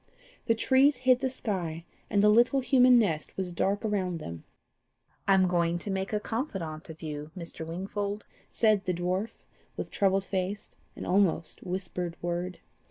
[0.47, 4.45] The trees hid the sky, and the little human nest was dark around them.
[5.27, 7.67] "I am going to make a confidant of you, Mr.
[7.67, 9.43] Wingfold," said the dwarf,
[9.77, 12.61] with troubled face, and almost whispered word.